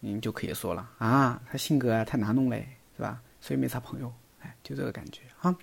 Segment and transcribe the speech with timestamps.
[0.00, 3.20] 你就可以说了啊，他性格啊太难弄嘞，是吧？
[3.40, 5.56] 所以没啥朋友，哎，就这个感觉啊。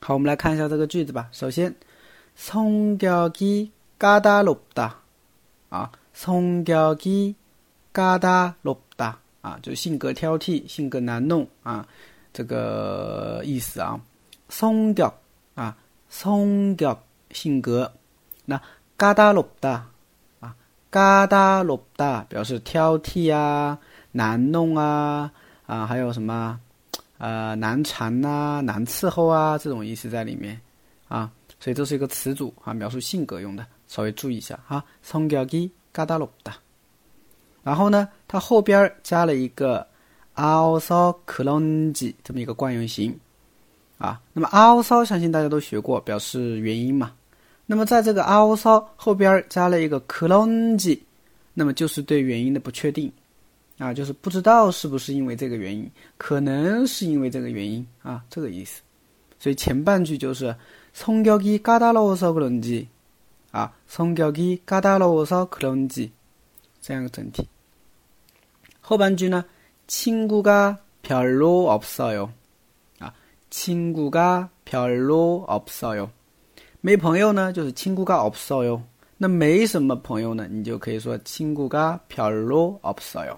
[0.00, 1.28] 好，我们来看一下这个句子吧。
[1.32, 1.74] 首先，
[2.38, 4.92] 성격이까다롭다
[5.70, 11.86] 啊，성격이까다롭다啊，就是性格挑剔、性格难弄啊，
[12.32, 14.00] 这个意思啊。
[14.48, 15.12] 성격
[15.54, 15.76] 啊，
[16.08, 17.92] 성격性格，
[18.46, 18.60] 那
[18.96, 19.82] 까다롭다
[20.92, 23.78] 啊，까다롭다表示挑剔啊、
[24.12, 25.30] 难弄啊
[25.66, 26.58] 啊，还有什么？
[27.18, 30.60] 呃，难缠呐，难伺候啊，这种意思在里面
[31.08, 34.84] 啊，所以这是一个词组啊，描述性格用的，稍微注意一下哈。
[35.04, 36.52] 성격이까다롭 다，
[37.64, 39.84] 然后呢，它后边加了一个
[40.36, 43.18] 아우서크런지这么一个惯用型
[43.98, 44.20] 啊。
[44.32, 47.12] 那么아우 서， 相信大家都学过，表示原因嘛。
[47.66, 51.00] 那么在这个아우서后边加了一个크런 지，
[51.54, 53.12] 那么就是对原因的不确定。
[53.78, 58.82] 啊，就是不知道是不是因为这个原因，可能是因为这个原因啊，这个意思。
[59.38, 60.56] 所以前半句就是
[60.96, 62.88] 성격이까다로워서그런 지，
[63.52, 66.10] 啊，성격이까다로워서그런 지，
[66.80, 67.46] 这样一个整体。
[68.80, 69.44] 后半句呢，
[69.86, 72.30] 친구가별로없어 요，
[72.98, 73.14] 啊，
[73.50, 76.10] 친구가별로없어 요，
[76.82, 78.80] 没朋友呢，就是친구가없어 요。
[79.16, 83.36] 那没什么朋友呢，你就可以说친구가별로없어 요。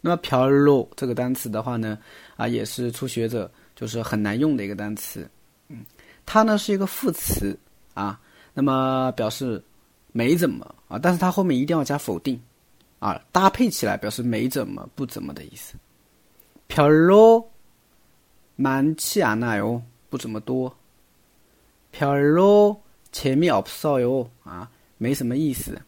[0.00, 1.98] 那么“별로”这个单词的话呢，
[2.36, 5.28] 啊，也是初学者就是很难用的一个单词。
[5.68, 5.84] 嗯，
[6.24, 7.54] 它呢是一个副词
[7.92, 8.18] 啊，
[8.54, 9.62] 那么表示
[10.12, 12.40] 没怎么啊，但是它后面一定要加否定
[12.98, 15.74] 啊，搭配起来表示没怎么、不怎么的意思。
[16.68, 20.74] 별로많지않아 요， 不怎么多。
[21.94, 25.80] 별로재미없어요啊，没什么意思。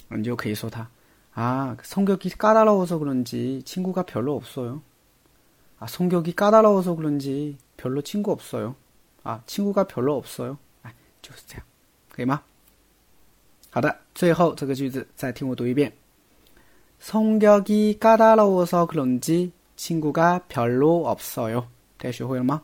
[0.10, 0.86] 你就可以说他
[1.34, 4.82] 啊，성격이까다로워서그런지친구가별로없어 요。
[5.80, 8.76] 啊，성격이까다로워서그런지별로친구없어 요。
[9.24, 10.58] 啊，친구가별로없어 요。
[10.84, 11.64] 哎，就是这样，
[12.12, 12.42] 可以吗？
[13.70, 15.90] 好的，最后这个句子再听我读一遍。
[17.05, 21.69] 성격이 까다로워서 그런지 친구가 별로 없어요.
[21.99, 22.63] 대시 호일마